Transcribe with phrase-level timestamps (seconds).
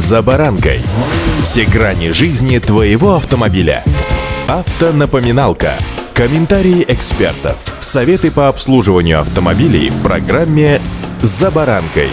[0.00, 0.80] «За баранкой».
[1.42, 3.84] Все грани жизни твоего автомобиля.
[4.48, 5.74] Автонапоминалка.
[6.14, 7.58] Комментарии экспертов.
[7.80, 10.80] Советы по обслуживанию автомобилей в программе
[11.20, 12.08] «За баранкой».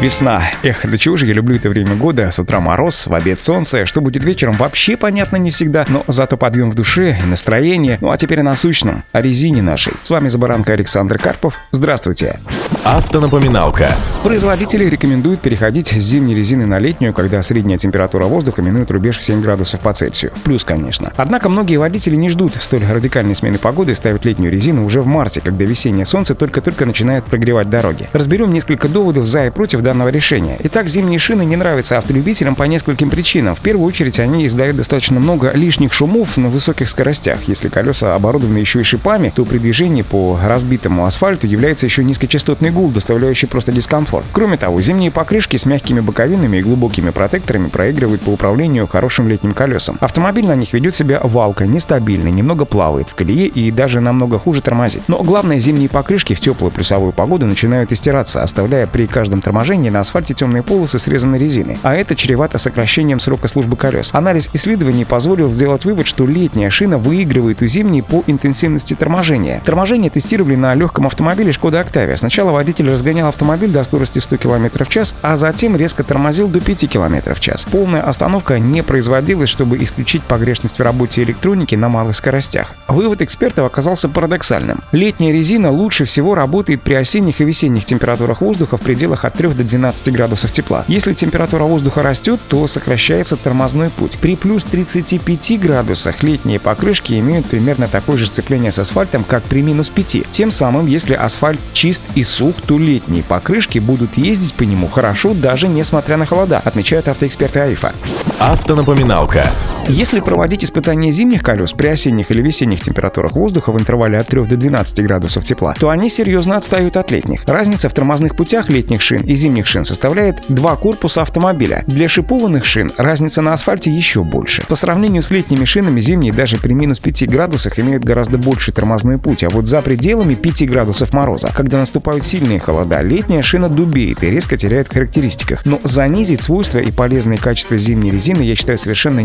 [0.00, 0.42] Весна.
[0.64, 2.28] Эх, да чего же я люблю это время года.
[2.32, 3.86] С утра мороз, в обед солнце.
[3.86, 5.86] Что будет вечером, вообще понятно не всегда.
[5.88, 7.98] Но зато подъем в душе и настроение.
[8.00, 9.04] Ну а теперь о насущном.
[9.12, 9.92] О резине нашей.
[10.02, 11.54] С вами Забаранка Александр Карпов.
[11.70, 12.40] Здравствуйте.
[12.82, 13.92] Автонапоминалка.
[14.24, 19.22] Производители рекомендуют переходить с зимней резины на летнюю, когда средняя температура воздуха минует рубеж в
[19.22, 20.32] 7 градусов по Цельсию.
[20.42, 21.12] Плюс, конечно.
[21.16, 25.06] Однако многие водители не ждут столь радикальной смены погоды и ставят летнюю резину уже в
[25.06, 28.08] марте, когда весеннее солнце только-только начинает прогревать дороги.
[28.12, 30.58] Разберем несколько доводов за и против данного решения.
[30.64, 33.54] Итак, зимние шины не нравятся автолюбителям по нескольким причинам.
[33.54, 37.40] В первую очередь, они издают достаточно много лишних шумов на высоких скоростях.
[37.46, 42.63] Если колеса оборудованы еще и шипами, то при движении по разбитому асфальту является еще низкочастотный
[42.70, 44.26] гул, доставляющий просто дискомфорт.
[44.32, 49.52] Кроме того, зимние покрышки с мягкими боковинами и глубокими протекторами проигрывают по управлению хорошим летним
[49.52, 49.96] колесам.
[50.00, 54.62] Автомобиль на них ведет себя валко, нестабильно, немного плавает в колее и даже намного хуже
[54.62, 55.02] тормозит.
[55.08, 60.00] Но главное, зимние покрышки в теплую плюсовую погоду начинают истираться, оставляя при каждом торможении на
[60.00, 64.10] асфальте темные полосы срезаны резины, а это чревато сокращением срока службы колес.
[64.12, 69.60] Анализ исследований позволил сделать вывод, что летняя шина выигрывает у зимней по интенсивности торможения.
[69.64, 72.16] Торможение тестировали на легком автомобиле Шкода Octavia.
[72.16, 76.48] Сначала водитель разгонял автомобиль до скорости в 100 км в час, а затем резко тормозил
[76.48, 77.66] до 5 км в час.
[77.70, 82.74] Полная остановка не производилась, чтобы исключить погрешность в работе электроники на малых скоростях.
[82.88, 84.82] Вывод экспертов оказался парадоксальным.
[84.92, 89.48] Летняя резина лучше всего работает при осенних и весенних температурах воздуха в пределах от 3
[89.48, 90.84] до 12 градусов тепла.
[90.88, 94.18] Если температура воздуха растет, то сокращается тормозной путь.
[94.18, 99.62] При плюс 35 градусах летние покрышки имеют примерно такое же сцепление с асфальтом, как при
[99.62, 100.30] минус 5.
[100.30, 105.68] Тем самым, если асфальт чист и сух, летние покрышки будут ездить по нему хорошо, даже
[105.68, 107.92] несмотря на холода, отмечают автоэксперты АИФа.
[108.40, 109.46] Автонапоминалка.
[109.88, 114.46] Если проводить испытания зимних колес при осенних или весенних температурах воздуха в интервале от 3
[114.46, 117.44] до 12 градусов тепла, то они серьезно отстают от летних.
[117.46, 121.84] Разница в тормозных путях летних шин и зимних шин составляет два корпуса автомобиля.
[121.86, 124.64] Для шипованных шин разница на асфальте еще больше.
[124.68, 129.18] По сравнению с летними шинами, зимние даже при минус 5 градусах имеют гораздо больше тормозной
[129.18, 134.24] путь, а вот за пределами 5 градусов мороза, когда наступают сильные холода, летняя шина дубеет
[134.24, 135.66] и резко теряет в характеристиках.
[135.66, 139.20] Но занизить свойства и полезные качества зимней резины я считаю совершенно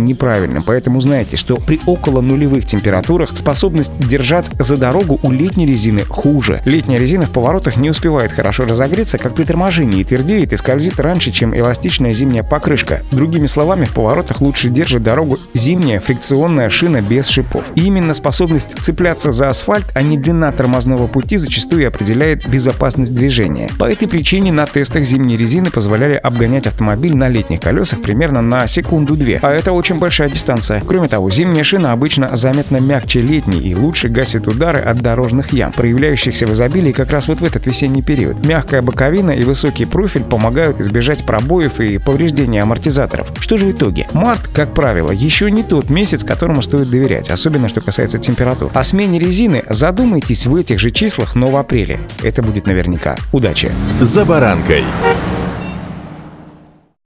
[0.49, 6.03] неправильным, поэтому знайте, что при около нулевых температурах способность держать за дорогу у летней резины
[6.05, 6.61] хуже.
[6.65, 11.31] Летняя резина в поворотах не успевает хорошо разогреться, как при торможении, твердеет и скользит раньше,
[11.31, 13.01] чем эластичная зимняя покрышка.
[13.11, 17.65] Другими словами, в поворотах лучше держит дорогу зимняя фрикционная шина без шипов.
[17.75, 23.69] И именно способность цепляться за асфальт, а не длина тормозного пути зачастую определяет безопасность движения.
[23.79, 28.67] По этой причине на тестах зимней резины позволяли обгонять автомобиль на летних колесах примерно на
[28.67, 30.81] секунду-две, а это очень большая дистанция.
[30.85, 35.73] Кроме того, зимняя шина обычно заметно мягче летней и лучше гасит удары от дорожных ям,
[35.73, 38.45] проявляющихся в изобилии как раз вот в этот весенний период.
[38.45, 43.27] Мягкая боковина и высокий профиль помогают избежать пробоев и повреждения амортизаторов.
[43.39, 44.07] Что же в итоге?
[44.13, 48.71] Март, как правило, еще не тот месяц, которому стоит доверять, особенно что касается температур.
[48.73, 51.99] О смене резины задумайтесь в этих же числах, но в апреле.
[52.23, 53.17] Это будет наверняка.
[53.33, 53.71] Удачи!
[53.99, 54.83] «За баранкой».